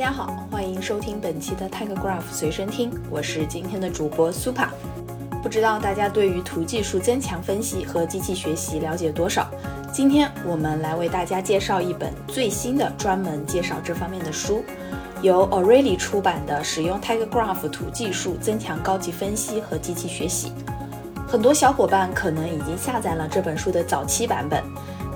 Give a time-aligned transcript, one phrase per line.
[0.00, 4.66] 大家好，欢迎收听本期的 TechGraph 随身听，我是今天的主播 Super。
[5.42, 9.50] 不知道大家对于图技术增强分析和机器学习了解多少？
[9.92, 14.64] 今天我们来为大家介绍一本最新的专门介绍这方面的书，
[15.20, 20.50] 由 O'Reilly 出版的《使用 TechGraph 图技术增强高级分析和机器学习》。
[21.28, 24.64] 很多小伙伴可能已经下载了这本书的早期版本。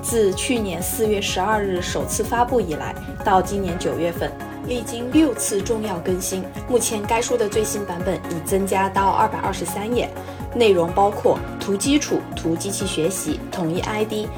[0.02, 4.30] 自去年四月十二日首次发布以来，到今年九月份，
[4.66, 6.44] 历经六次重要更新。
[6.68, 10.08] 目前该书的最新版本已增加到二百二十三页，
[10.54, 14.28] 内容包括图基础、图机器学习、统一 ID、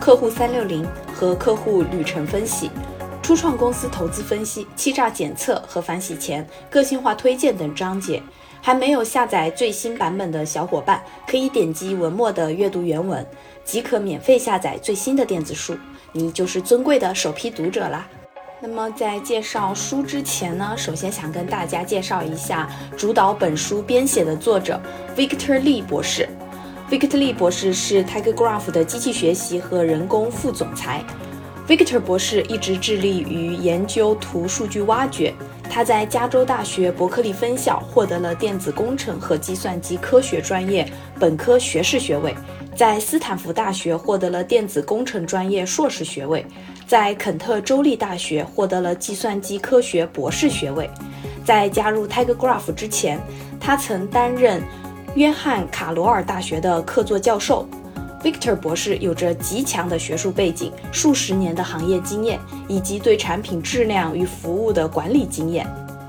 [0.00, 2.70] 客户三六零和客户旅程分析、
[3.22, 8.22] 初创公司投资分析、欺诈检测和反洗钱、个性化推荐等章节。
[8.62, 13.26] 还没有下载最新版本的小伙伴，可以点击文末的阅读原文，
[13.64, 15.74] 即可免费下载最新的电子书，
[16.12, 18.06] 你就是尊贵的首批读者啦。
[18.62, 24.78] 那么在介绍书之前呢，首先想跟大家介绍一下主导本书编写的作者
[25.16, 26.28] Victor Lee 博士。
[26.90, 31.02] Victor Lee 博士是 TigerGraph 的机器学习和人工副总裁。
[31.66, 35.32] Victor 博士一直致力于研究图数据挖掘。
[35.70, 40.86] 他在加州大学伯克利分校获得了电子工程和计算机科学专业
[41.18, 42.34] 本科学士学位，
[42.74, 46.44] 在斯坦福大学获得了电子工程专业硕士学位，
[46.90, 50.90] 在肯特州立大学获得了计算机科学博士学位。
[51.44, 53.20] 在加入 TigerGraph 之前，
[53.60, 54.60] 他曾担任
[55.14, 57.64] 约翰卡罗尔大学的客座教授。
[58.24, 65.64] Victor 博士有着极强的学术背景、数十年的行业经验以及对产品质量与服务的管理经验。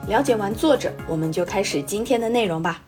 [0.08, 2.82] 了解完作者，我们就开始今天的内容吧。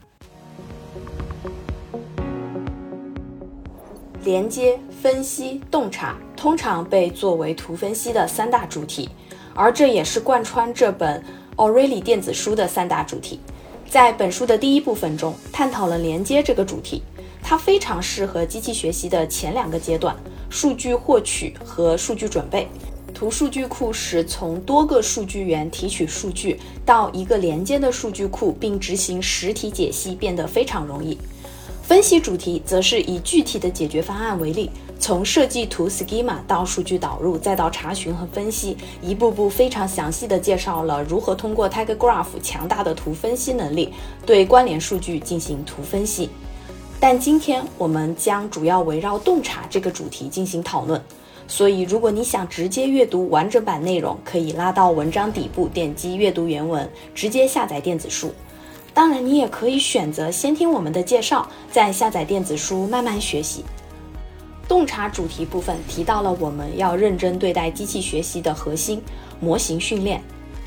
[4.23, 9.09] 连接、分析、洞察通常被作为图分析的三大主题，
[9.55, 11.23] 而这也是贯穿这本
[11.55, 13.39] O'Reilly 电子书的三大主题。
[13.89, 17.01] 在本书的第一部分中，探讨了连接这个主题。
[17.41, 20.13] 它非常适合机器学习的前两个阶段：
[20.49, 22.67] 数据获取和数据准备。
[23.13, 31.17] 图数据库是从多个数据源提取数据到一个连接的数据库，并执行实体解析变得非常容易。
[31.81, 34.69] 分析主题则是以具体的解决方案为例，
[35.03, 43.93] 从设计图 schema 到数据导入，再到查询和分析，一步步非常详细的介绍了如何通过 TigerGraph 强大的图分析能力
[44.25, 46.29] 对关联数据进行图分析。
[47.01, 51.01] 但今天我们将主要围绕洞察这个主题进行讨论，
[51.49, 58.31] 所以如果你想直接阅读完整版内容，可以拉到文章底部点击阅读原文，直接下载电子书。
[58.93, 63.65] 当然，你也可以选择先听我们的介绍，再下载电子书慢慢学习。
[64.73, 68.99] 洞察主题部分提到了我们要认真对待机器学习的核心
[69.39, 70.19] 模型训练。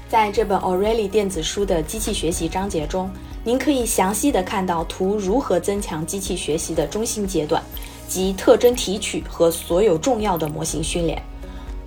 [0.08, 3.10] 在这本 O'Reilly 电子书的机器学习章节中，
[3.42, 7.60] 您可以详细的看到图如何增强机器学习的中心阶段，
[8.06, 11.20] 即特征提取和所有重要的模型训练。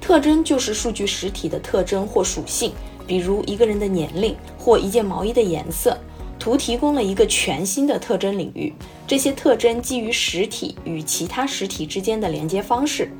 [0.01, 2.73] 特征就是数据实体的特征或属性，
[3.07, 5.97] 比如一个人的年龄或一件毛衣的颜色。
[6.39, 8.73] 图提供了一个全新的特征领域，
[9.05, 13.11] 这些特征基于实体与其他实体之间的连接方式。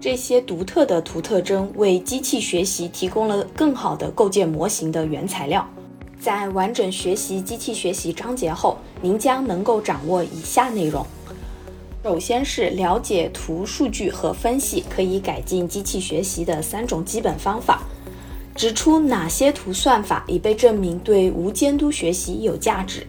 [0.00, 5.68] 这些独特的图特征为机器学习提供了更好的构建模型的原材料。
[6.20, 11.04] 在完整学习机器学习章节后，您将能够掌握以下内容：
[12.04, 17.82] 首先是了解图数据和分析可以改进机器学习的三种基本方法，
[18.58, 23.06] 指出哪些图算法已被证明对无监督学习有价值，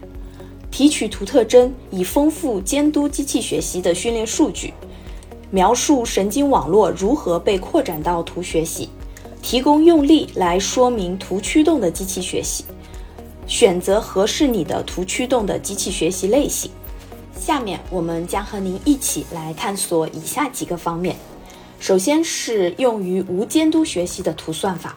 [0.70, 4.72] 提取图特征以丰富监督机器学习的训练数据。
[5.50, 8.90] 描述神经网络如何被扩展到图学习，
[9.42, 12.64] 提供用例来说明图驱动的机器学习，
[13.48, 16.70] 选择合适你的图驱动的机器学习类型。
[17.36, 21.16] 下面我们将和您一起来探索以下几个方面。
[21.80, 24.96] 首先是用于无监督学习的图算法。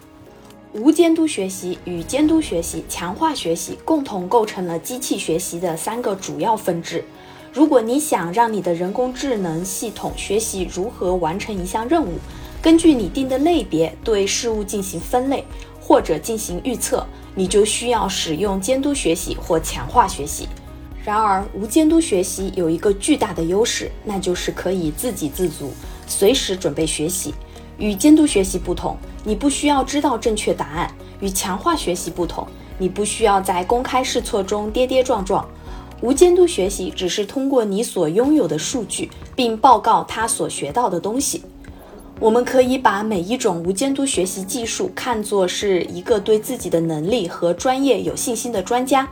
[0.73, 7.05] 无监督学习与监督学习、强化学习共同构成了机器学习的三个主要分支。
[7.53, 12.13] 如果你想让你的人工智能系统学习如何完成一项任务，
[12.59, 15.45] 根据你定的类别对事物进行分类
[15.79, 17.05] 或者进行预测，
[17.35, 20.47] 你就需要使用监督学习或强化学习。
[21.05, 25.71] 然而，无监督学习有一个巨大的优势，那就是可以自给自足，
[26.07, 27.31] 随时准备学习。
[27.83, 28.95] 与监督学习不同，
[29.25, 30.87] 你不需要知道正确答案；
[31.19, 32.47] 与强化学习不同，
[32.77, 35.45] 你不需要在公开试错中跌跌撞撞。
[35.99, 41.43] 无监督学习只是通过你所拥有的数据，并报告他所学到的东西。
[42.21, 49.05] 我们可以把每一种无监督学习技术看作是一个对自己的能力和专业有信心的专家。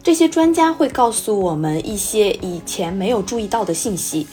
[0.00, 4.28] 这些专家会告诉我们一些以前没有注意到的信息。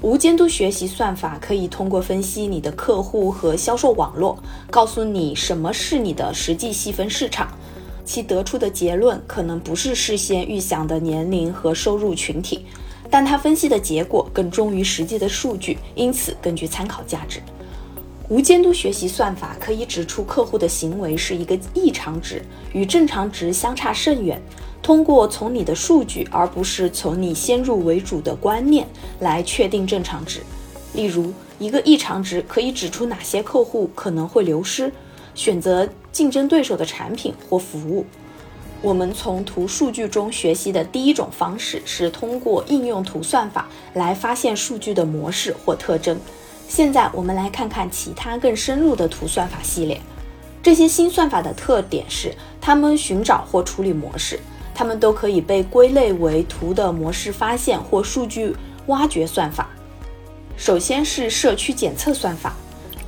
[0.00, 4.38] 无监督学习算法可以通过分析你的客户和销售网络，
[4.70, 7.48] 告诉你什么是你的实际细分市场。
[8.04, 12.64] 其得出的结论可能不是事先预想的年龄和收入群体，
[13.10, 17.42] 但它分析的结果更忠于实际的数据，因此更具参考价值。
[18.28, 22.40] 无监督学习算法可以指出客户的行为是一个异常值，
[22.72, 24.40] 与正常值相差甚远。
[24.88, 28.88] 通过从你的数据，而不是从你先入为主的观念
[29.20, 30.40] 来确定正常值。
[30.94, 34.90] 例如，一个异常值可以指出哪些客户可能会流失，
[35.34, 38.06] 选择竞争对手的产品或服务。
[38.80, 46.18] 我们从图数据中学习的第一种方式是通过应用图算法来发现数据的模式或特征。
[46.66, 50.00] 现在我们来看看其他更深入的图算法系列。
[50.62, 54.40] 这些新算法的特点是，它们寻找或处理模式，
[54.78, 58.54] 它们都可以被归类为图的模式发现或数据
[58.86, 59.68] 挖掘算法。
[60.56, 62.54] 首先是社区检测算法。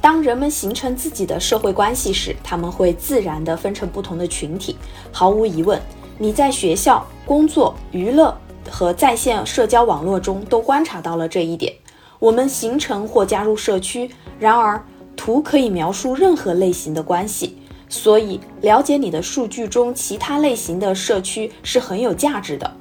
[0.01, 4.75] 当人们形成自己的社会关系时，他们会自然地分成不同的群体。
[5.13, 5.81] 毫无疑问，
[6.19, 8.37] 你在学校、工作、娱乐
[8.69, 11.73] 和在线社交网络中都观察到了这一点。
[12.19, 14.85] 我们形成或加入社区，然而
[15.17, 17.60] 图可以描述任何类型的关系，
[17.91, 22.73] 所以了解你的数据中其他类型的社区是很有价值的。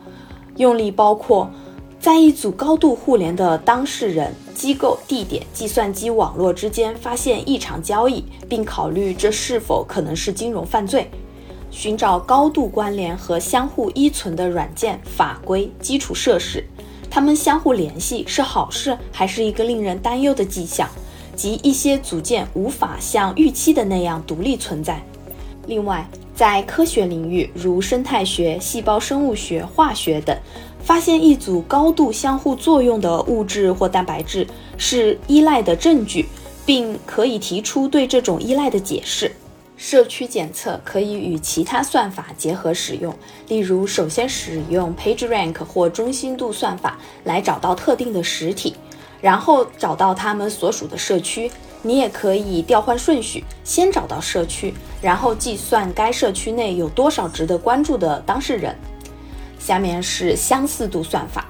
[0.56, 1.50] 用例包括，
[2.00, 11.06] 在一组高度互联的当事人、机构、地点、计算机网络之间发现异常交易，并考虑这是否可能是金融犯罪；
[11.71, 16.63] 寻找高度关联和相互依存的软件、法规、基础设施。
[17.09, 20.88] 他们相互联系是好事，还是一个令人担忧的迹象？
[21.39, 25.01] 及一些组件无法像预期的那样独立存在。
[25.68, 26.06] 另外，
[26.36, 30.38] 在科学领域，如生态学、细胞生物学、化学等，
[30.83, 34.45] 发现一组高度相互作用的物质或蛋白质
[34.77, 36.25] 是依赖的证据，
[36.65, 39.31] 并可以提出对这种依赖的解释。
[39.77, 43.15] 社区检测可以与其他算法结合使用，
[43.47, 48.75] 例如，首先使用 PageRank 或中心度算法来找到特定的实体，
[49.21, 51.51] 然后找到他们所属的社区。
[51.81, 58.75] 你也可以调换顺序，先找到社区，然后计算该社区内有多少值得关注的当事人。
[59.57, 61.45] 下面是相似度算法，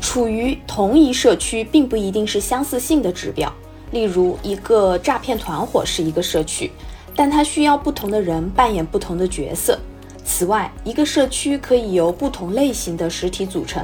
[0.00, 3.52] 处于同一社区并不一定是相似性的指标。
[3.92, 6.72] 例如，一个诈骗团伙是一个社区。
[7.18, 9.78] 但它需要不同的人扮演不同的角色。
[10.22, 13.82] 此外，一个社区可以由不同类型的实体组成。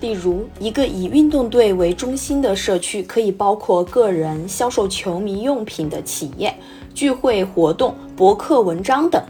[0.00, 6.54] 例如，一个以运动队为中心的社区可以包括个人、销售球迷用品的企业、
[6.94, 9.20] 聚会活动、博客文章等。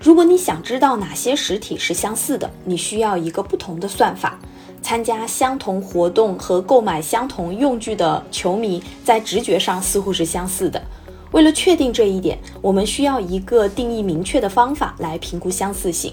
[0.00, 4.38] 如果你想知道哪些实体是相似的，你需要一个不同的算法。
[4.80, 10.82] 参加相同活动和购买相同用具的球迷在直觉上似乎是相似的。
[11.30, 16.12] 为了确定这一点，我们需要一个定义明确的方法来评估相似性。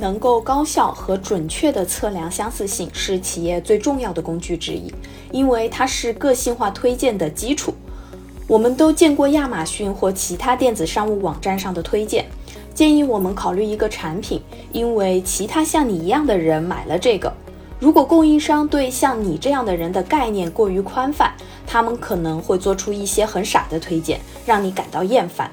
[0.00, 4.92] 能够高效和准确地测量相似性是企业最重要的工具之一，
[5.30, 7.74] 因为它是个性化推荐的基础。
[8.48, 12.24] 我们都见过亚马逊或其他电子商务网站上的推荐，
[12.74, 17.32] 建议我们考虑一个产品，因为其他像你一样的人买了这个。
[17.78, 21.32] 如果供应商对像你这样的人的概念过于宽泛，
[21.66, 25.50] 他们可能会做出一些很傻的推荐，让你感到厌烦。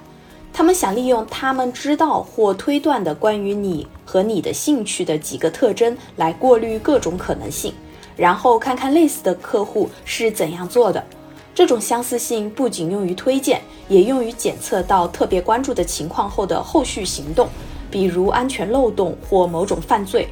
[0.58, 7.72] 他们想利用他们知道或推断的关于你和你的兴趣的几个特征来过滤各种可能性，
[8.16, 11.06] 然后看看类似的客户是怎样做的。
[11.54, 17.48] 这种相似性不仅用于推荐，也用于检测到特别关注的情况后的后续行动，
[17.92, 20.28] 比如安全漏洞或某种犯罪。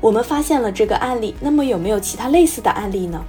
[0.00, 3.20] 我们发现了这个案例，那么有没有其他类似的案例呢？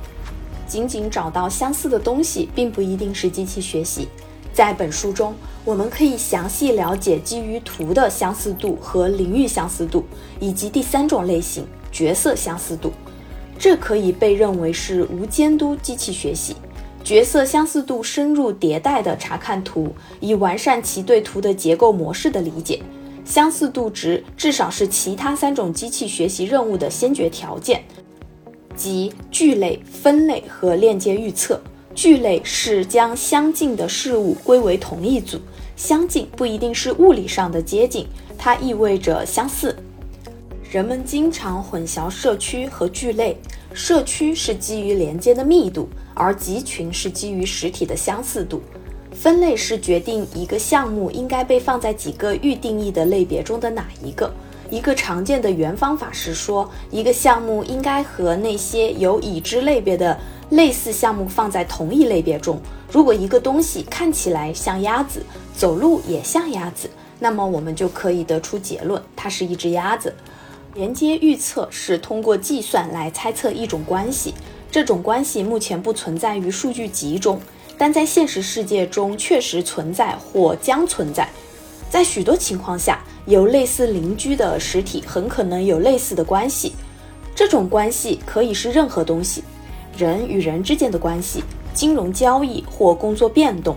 [0.68, 4.08] 仅仅找到相似的东西，并不一定是机器学习。
[4.56, 5.36] 在本书中，
[5.66, 10.06] 我们可以详细了解基于图的相似度和领域相似度，
[10.40, 12.94] 以及第三种类型——角色相似度。
[13.60, 16.56] 这可以被认为是无监督机器学习。
[17.04, 22.82] 角色相似度深入迭代的查看图，以完善其对图的结构模式的理解。
[23.26, 27.84] 相似度值至少是其他三种机器学习任务的先决条件，
[28.74, 31.60] 即聚类、分类和链接预测。
[31.96, 35.40] 聚类是将相近的事物归为同一组，
[35.78, 38.06] 相近不一定是物理上的接近，
[38.38, 39.74] 它意味着相似。
[40.70, 43.38] 人们经常混淆社区和聚类，
[43.74, 48.62] 社区是基于连接的密度，而集群是基于实体的相似度。
[49.14, 54.30] 分类是决定一个项目应该被放在几个预定义的类别中的哪一个。
[54.70, 60.18] 一个常见的原方法是说，一个项目应该和那些有已知类别的
[60.56, 62.60] 类似项目放在同一类别中。
[62.90, 65.22] 如果一个东西看起来像鸭子，
[65.54, 70.16] 走路也像鸭子，那么我们就可以得出结论，它是一只鸭子。
[70.74, 74.34] 连接预测是通过计算来猜测一种关系，
[74.72, 77.40] 这种关系目前不存在于数据集中。
[77.78, 81.28] 但在现实世界中确实存在或将存在，
[81.90, 86.74] 在许多情况下，有类似邻居的实体很可能有类似的关系。
[87.36, 89.44] 这种关系可以是任何东西，
[89.98, 93.76] 人与人之间的关系、金融交易或工作变动。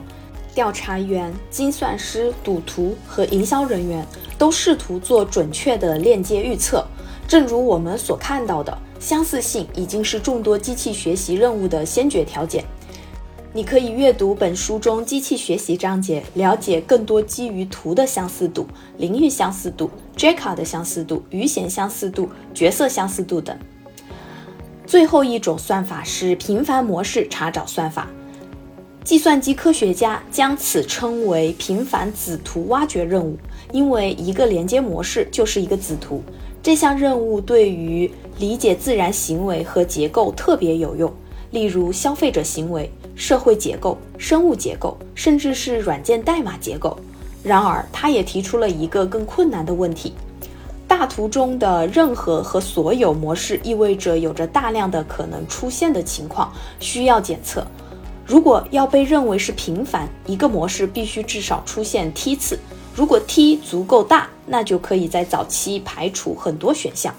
[0.55, 4.05] 调查员、精算师、赌徒和营销人员
[4.37, 6.85] 都试图做准确的链接预测。
[7.29, 12.65] 正如我们所看到的，相似性已经是众多机器学习任务的先决条件。
[13.53, 23.57] 你可以阅读本书中机器学习章节，了解更多基于图的相似度、领域相似度、Jaka 的相似度、余弦相似度、角色相似度等。
[24.89, 28.09] 最后一种算法是频繁模式查找算法，
[29.05, 33.37] 计算机科学家将此称为频繁子图挖掘任务，
[33.71, 36.23] 因为一个连接模式就是一个子图。
[36.63, 41.13] 这项任务对于理解自然行为和结构特别有用，
[41.51, 42.91] 例如消费者行为。
[43.15, 46.97] 社会结构、生物结构，甚至是软件代码结构。
[47.43, 50.15] 然而，他也提出了一个更困难的问题：
[50.89, 57.65] 大图中的任何和所有模式意味着有着大量的可能出现的情况需要检测。
[58.27, 62.59] 如果要被认为是频繁，一个模式必须至少出现 t 次。
[62.95, 67.15] 如果 t 足够大，那就可以在早期排除很多选项。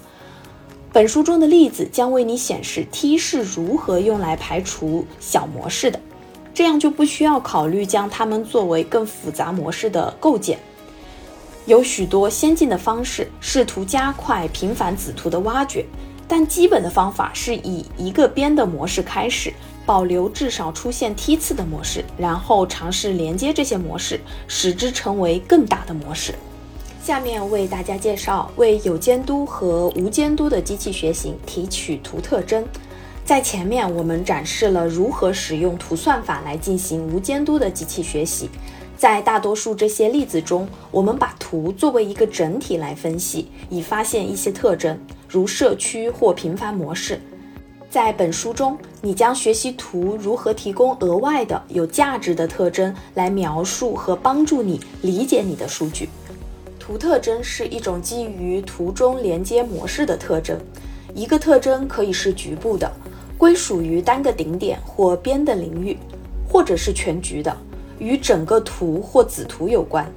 [0.92, 6.00] 本书中的例子将为你显示 T 是如何用来排除小模式的，
[6.52, 10.58] 这样就不需要考虑将它们作为更复杂模式的构建。
[11.66, 15.84] 有许多先进的方式试图加快频繁子图的挖掘，
[16.26, 19.52] 但基本的方法是以一个边的模式开始，
[19.84, 26.34] 保留至少出现梯次的模式，然后尝试连接这些模式，使之成为更大的模式。
[27.02, 32.64] 下面为大家介绍为有监督和无监督的机器学习提取图特征。
[33.24, 38.50] 在前面我们展示了如何使用图算法来进行无监督的机器学习。
[39.00, 47.18] 在大多数这些例子中，我们把图作为一个整体来分析，以发现一些特征，如社区或频繁模式。
[47.88, 56.10] 在本书中，你将学习图如何提供额外的有价值的特征来描述和帮助你理解你的数据。
[56.78, 60.60] 图特征是一种基于图中连接模式的特征。
[61.14, 62.92] 一个特征可以是局部的，
[63.38, 65.96] 归属于单个顶点或边的领域，
[66.46, 67.56] 或者是全局的，
[68.00, 70.10] 与整个图或子图有关。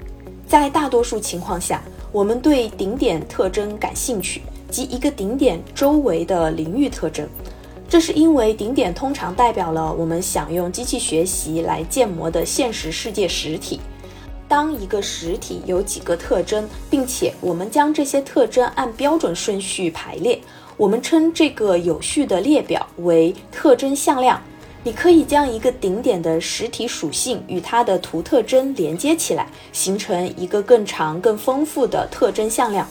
[0.47, 7.27] 在大多数情况下，我们对顶点特征感兴趣，即一个顶点周围的领域特征。
[7.87, 13.79] 这是因为顶点通常代表了我们想用机器学习来建模的现实世界实体。
[14.47, 20.39] 当一个实体有几个特征，并且我们将这些特征按标准顺序排列，
[20.77, 24.39] 我们称这个有序的列表为特征向量。
[24.85, 32.85] 你可以将一个顶点的实体属性与它的图特征连接起来，形成一个更长、更丰富的特征向量。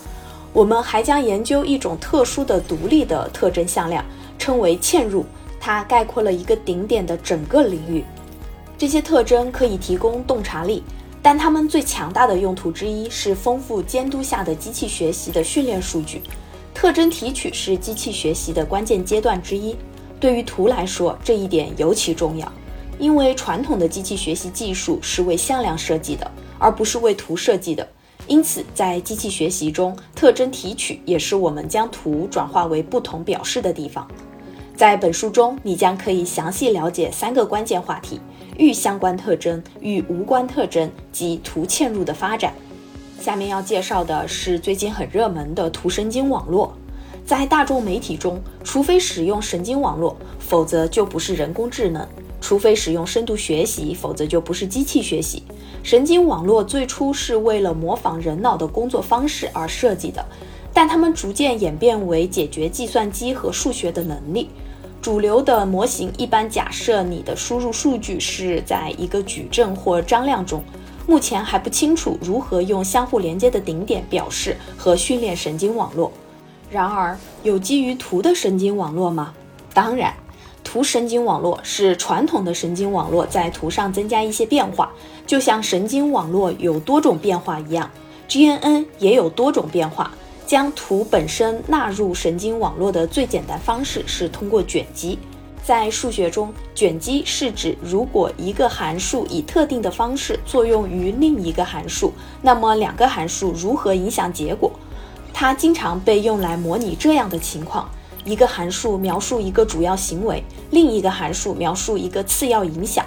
[0.54, 4.04] 我们还将研究一种特殊的独立的特征向量，
[4.38, 5.24] 称为嵌入，
[5.60, 8.02] 它概括了一个顶点的整个领域。
[8.78, 10.82] 这些特征可以提供洞察力。
[11.24, 16.20] 但它们最强大的用途之一是丰富监督下的机器学习的训练数据。
[16.74, 19.76] 特征提取是机器学习的关键阶段之一。
[20.22, 22.46] 对于图来说，这一点尤其重要，
[22.96, 27.84] 因为传统的机器学习技术是为向量设计的，而不是为图设计的。
[28.28, 34.06] 因此，在机器学习中，特征提取也是我们将图转化为不同表示的地方。
[34.76, 38.20] 在本书中，你将可以详细了解三个关键话题。
[38.58, 42.54] 与相关特征与无关特征及图嵌入的发展。
[43.18, 46.72] 下面要介绍的是最近很热门的图神经网络。
[47.24, 52.04] 在大众媒体中，除非使用神经网络，否则就不是人工智能；
[52.40, 55.42] 除非使用深度学习，否则就不是机器学习。
[55.82, 60.24] 神经网络最初是为了模仿人脑的工作方式而设计的，
[60.72, 64.48] 但它们逐渐演变为解决计算机和数学的能力。
[65.00, 70.62] 主流的模型一般假设你的输入数据是在一个矩阵或张量中。
[71.04, 76.12] 目前还不清楚如何用相互连接的顶点表示和训练神经网络。
[76.72, 79.34] 然而，有基于图的神经网络吗？
[79.74, 80.14] 当然，
[80.64, 84.90] 图神经网络是传统的神经网络在图上增加一些变化，
[85.26, 87.90] 就像神经网络有多种变化一样
[88.26, 90.10] ，GNN 也有多种变化。
[90.46, 95.18] 将图本身纳入神经网络的最简单方式是通过卷积。
[95.62, 104.72] 在数学中，卷积是指如果一个函数以特定的方式作用于另一个函数，那么两个函数如何影响结果？
[105.32, 107.88] 它经常被用来模拟这样的情况：
[108.24, 113.04] 一个函数描述一个主要行为，另一个函数描述一个次要影响。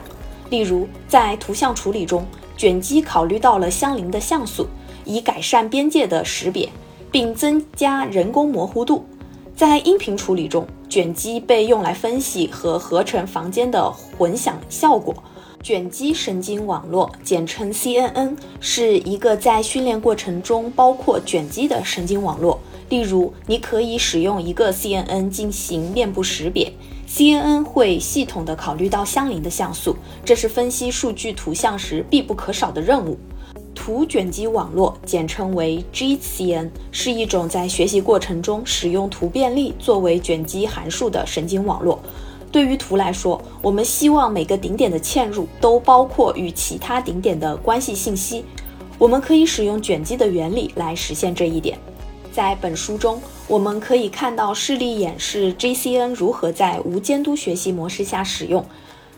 [0.49, 2.25] 例如，在图像处理中，
[2.57, 4.67] 卷积考虑到了相邻的像素，
[5.03, 6.69] 以改善边界的识别。
[7.15, 9.05] 并增加人工模糊度。
[9.55, 15.15] 在音频处理中，卷积被用来分析和合成房间的混响效果。
[15.65, 22.59] 卷积神经网络，简称 CNN，是一个在训练过程中包括卷积的神经网络。
[22.89, 26.71] 例如，你可以使用一个 CNN 进行面部识别
[27.09, 33.17] ，CNN 会系统的考虑到相邻的像素，这是分析数据图像时必不可少的任务。
[33.73, 41.99] 图卷积网络，简称为 GCN，是一种在学习过程中使用图便利作为卷积函数的神经网络。
[42.55, 48.45] 对于图来说，我们希望每个顶点的嵌入都包括与其他顶点的关系信息。
[48.97, 51.77] 我们可以使用卷积的原理来实现这一点。
[52.31, 58.65] 在本书中，我们可以看到示例演示 GCN 如何在无监督学习模式下使用。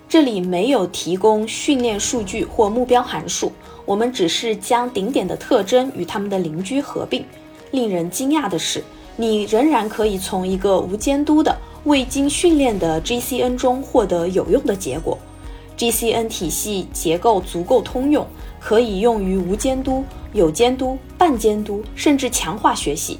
[0.09, 3.51] 这里没有提供训练数据或目标函数。
[3.85, 7.23] 我们只是将顶点的特征与它们的邻居合并。
[7.69, 8.83] 令人惊讶的是，
[9.15, 11.55] 你仍然可以从一个无监督的、
[11.87, 15.17] 未经训练的 GCN 中获得有用的结果。
[15.77, 18.27] GCN 体系结构足够通用，
[18.59, 20.03] 可以用于无监督、
[20.33, 23.17] 有监督、半监督，甚至强化学习。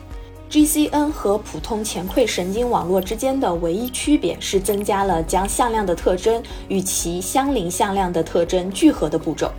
[0.50, 9.50] GCN 和普通前馈神经网络之间的唯一区别是增加了将向量的特征与其相邻向量的特征聚合的步骤。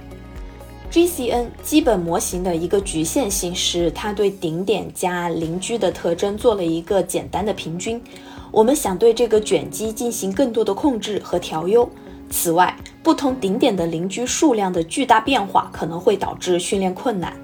[0.91, 8.03] GCN 基本模型的一个局限性是，它对顶点加邻居的特征做了一个简单的平均。
[8.51, 11.89] 我们想对这个卷积进行更多的控制和调优。
[12.31, 17.35] 此外，不同顶点的邻居数量的巨大变化可能会导致训练困难。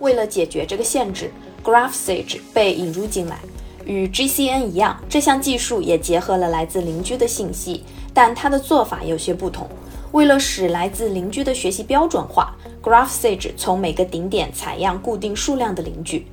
[0.00, 1.30] 为了解决这个限制
[1.64, 3.38] ，GraphSage 被引入进来。
[3.84, 9.68] 与 GCN 一样，这项技术也结合了来自邻居的信息，但它的做法有些不同。
[10.12, 16.26] 为了使来自邻居的学习标准化，GraphSage 从每个顶点采样固定数量的邻居。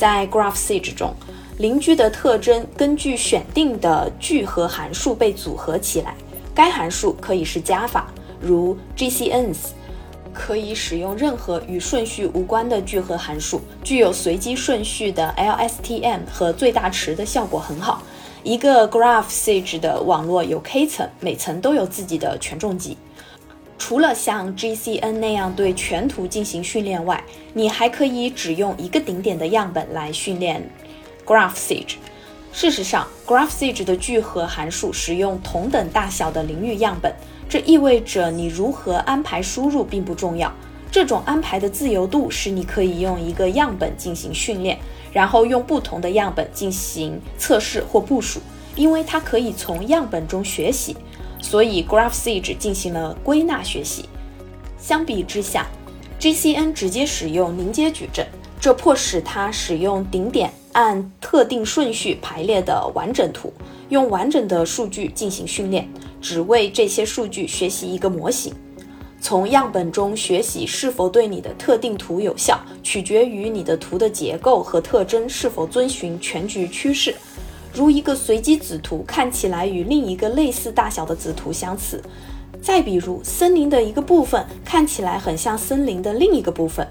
[0.00, 1.12] 在 GraphSage 中，
[1.58, 6.14] 邻居的特征根据选定的聚合函数被组合起来。
[6.54, 8.10] 该函数可以是加法，
[8.40, 9.58] 如 GCNs，
[10.32, 18.02] 可以使用任何与顺序无关的聚合函数，具有随机顺序的 LSTM 和最大值的效果很好。
[18.42, 22.96] 一个 GraphSage 的网络有 k 层，每层都有自己的权重集。
[23.80, 30.70] 除了像 GCN 那样对全图进行训练外，你还可以只用一个顶点的样本来训练
[31.24, 31.94] GraphSage。
[32.52, 37.12] 事实上，GraphSage 的聚合函数使用同等大小的邻域样本，
[37.48, 40.52] 这意味着你如何安排输入并不重要。
[40.92, 44.78] 这种安排的自由度使你可以用一个样本进行训练，
[45.10, 48.40] 然后用不同的样本进行测试或部署，
[48.76, 50.94] 因为它可以从样本中学习。
[51.40, 54.04] 所以，GraphSage 进行了归纳学习。
[54.78, 55.66] 相比之下
[56.20, 58.26] ，GCN 直接使用凝结矩阵，
[58.60, 63.52] 这迫使它使用顶点按特定顺序排列的完整图，
[63.88, 65.88] 用完整的数据进行训练，
[66.20, 68.54] 只为这些数据学习一个模型。
[69.22, 77.14] 从样本中学习是否对你的特定图有效，取决于你的图的结构和特征是否遵循全局趋势。
[77.72, 82.02] 如一个随机子图看起来与另一个类似大小的子图相似，
[82.60, 86.86] 再比如森林的一个部分看起来很像森林的另一个部分。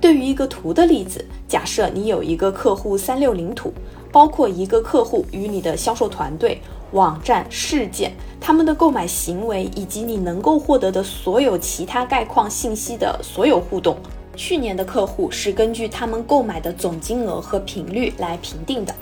[0.00, 3.72] 对于一个图的例子，假设你有一个客户三六零图，
[4.10, 13.96] 包括一个客户与你的销售团队、网站、事件、他们的购买行为以及你能够获得的所有其他概况信息的所有互动。
[14.34, 18.92] 去年的客户是根据他们购买的总金额和频率来评定的。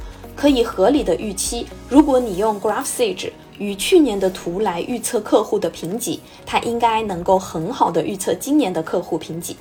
[0.41, 9.55] 可以合理的预期，如果你用 GraphSage 与去年的图来预测客户的评级，它应该能够很好的预测今年的客户评级。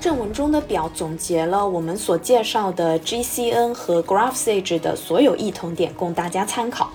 [0.00, 6.90] 正文中的表总结了我们所介绍的 GCN 和 GraphSage 的所有异同点，供大家参考。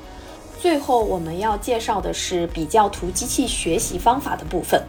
[0.59, 4.83] 最后我们要介绍的是比较图机器学习方法的部分。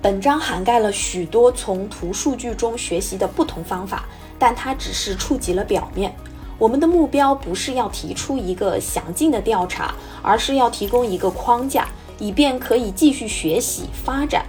[0.00, 4.04] 本章涵盖了许多从图数据中学习的不同方法，
[4.38, 6.14] 但它只是触及了表面。
[6.62, 11.88] 我们的目标不是要提出一个详尽的调查，而是要提供一个框架，
[12.20, 14.46] 以便可以继续学习发展。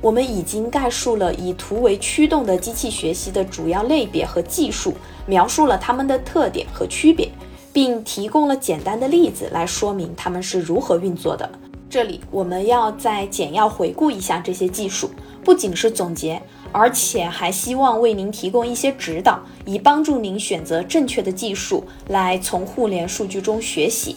[0.00, 4.92] 我们已经概述了以图为驱动的机器学习的主要类别和技术，
[5.24, 7.30] 描述了它们的特点和区别，
[7.72, 11.48] 并提供了简单的例子来说明它们是如何运作的。
[11.88, 15.08] 这里我们要再简要回顾一下这些技术，
[15.44, 16.42] 不仅是总结。
[16.72, 24.16] 而且还希望为您提供一些指导，以帮助您选择正确的技术来从互联数据中学习。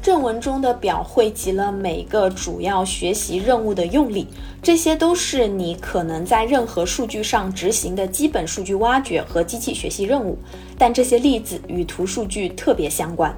[0.00, 4.28] 正文中的表汇集了每个主要学习任务的用例，
[4.62, 10.38] 这些都是你可能在任何数据上执行的基本数据挖掘和机器学习任务。
[10.78, 13.36] 但这些例子与图数据特别相关。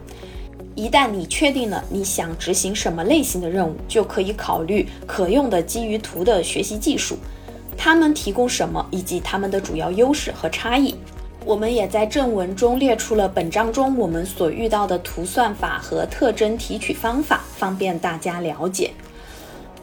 [0.75, 7.17] 一旦你确定了你想执行什么类型的任务，就可以考虑可用的基于图的学习技术。
[7.79, 10.97] 它们提供什么，以及它们的主要优势和差异，
[11.47, 18.91] 我们也在正文中列出了本章中我们所遇到的图算法和特征提取方法，方便大家了解。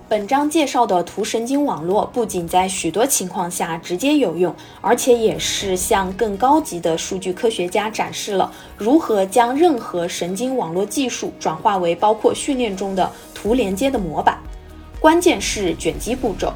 [0.08, 14.38] 本章介绍的图神经网络不仅在许多情况下直接有用，而且也是向更高级的数据科学家展示了如何将任何神经网络技术转化为包括训练中的图连接的模板。
[15.00, 16.54] 关键是卷积步骤。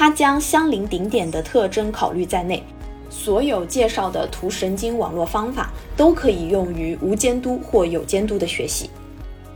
[0.00, 2.64] 它将相邻顶点的特征考虑在内，
[3.10, 8.88] 所有介绍的图神经网络方法都可以用于无监督或有监督的学习。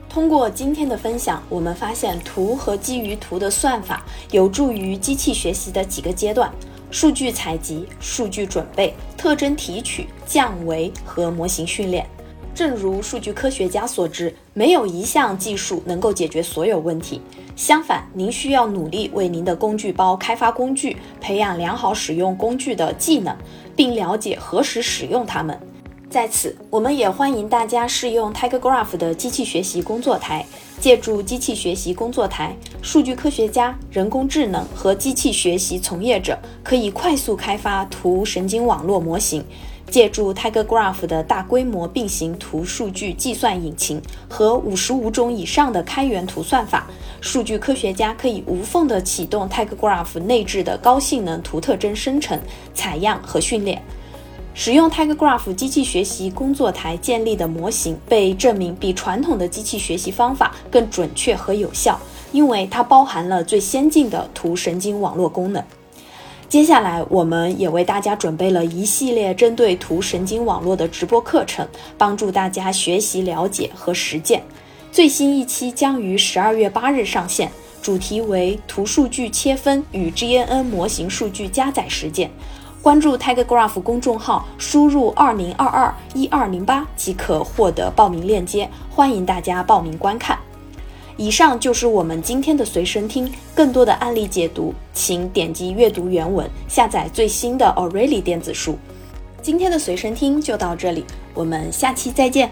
[0.06, 6.52] 通过今天的分享，我们发现图和基于图的算法有助于机器学习的几个阶段：
[6.90, 12.06] 数据采集、数据准备、特征提取、降维和模型训练。
[12.54, 17.20] 正如数据科学家所知，没有一项技术能够解决所有问题。
[17.56, 23.36] 相反，您需要努力为您的工具包开发工具，培养良好使用工具的技能，
[23.74, 25.58] 并了解何时使用它们。
[26.08, 30.46] 在此，我们也欢迎大家试用 TigerGraph 的机器学习工作台。
[30.80, 39.42] 借助机器学习工作台，数据科学家、人工智能和机器学习从业者可以快速开发图神经网络模型。
[39.90, 46.86] 借助 TigerGraph 的大规模并行图数据计算引擎和五十五种以上的开源图算法，
[47.20, 52.40] 数据科学家可以无缝地启动 TigerGraph 内置的高性能图特征生成、
[52.74, 53.80] 采样和训练。
[54.56, 61.98] 使用 TigerGraph 机器学习工作台建立的模型被证明比传统的机器学习方法更准确和有效，
[62.30, 65.60] 因为它包含了最先进的图神经网络功能。
[66.54, 71.66] 接下来，我们也为大家准备了一系列针对图神经网络的直播课程，
[71.98, 74.40] 帮助大家学习、了解和实践。
[74.92, 77.50] 最新一期将于十二月八日上线，
[77.82, 82.30] 主题为图数据切分与 GNN 模型数据加载实践。
[82.80, 90.38] 关注 TigerGraph 公众号，输入二零二二一二零八即可获得报名链接，欢迎大家报名观看。
[91.16, 98.76] 以上就是我们今天的随身听，更多的案例解读，请点击阅读原文，下载最新的 o r e l l y 电子书。
[99.40, 102.50] 今天的随身听就到这里，我们下期再见。